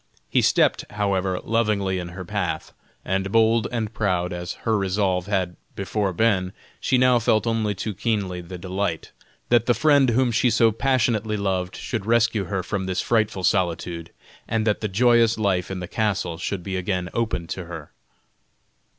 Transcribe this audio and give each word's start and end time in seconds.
He 0.31 0.41
stepped, 0.41 0.83
however, 0.93 1.39
lovingly 1.43 1.99
in 1.99 2.07
her 2.07 2.25
path, 2.25 2.73
and 3.05 3.31
bold 3.31 3.67
and 3.71 3.93
proud 3.93 4.33
as 4.33 4.53
her 4.65 4.75
resolve 4.75 5.27
had 5.27 5.55
before 5.75 6.11
been, 6.11 6.53
she 6.79 6.97
now 6.97 7.19
felt 7.19 7.45
only 7.45 7.75
too 7.75 7.93
keenly 7.93 8.41
the 8.41 8.57
delight, 8.57 9.11
that 9.49 9.67
the 9.67 9.75
friend 9.75 10.09
whom 10.09 10.31
she 10.31 10.49
so 10.49 10.71
passionately 10.71 11.37
loved 11.37 11.75
should 11.75 12.07
rescue 12.07 12.45
her 12.45 12.63
from 12.63 12.87
this 12.87 12.99
frightful 12.99 13.43
solitude, 13.43 14.09
and 14.47 14.65
that 14.65 14.81
the 14.81 14.87
joyous 14.87 15.37
life 15.37 15.69
in 15.69 15.81
the 15.81 15.87
castle 15.87 16.39
should 16.39 16.63
be 16.63 16.77
again 16.77 17.07
open 17.13 17.45
to 17.45 17.65
her. 17.65 17.91